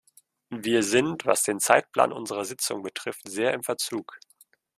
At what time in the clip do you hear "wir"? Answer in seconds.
0.55-0.81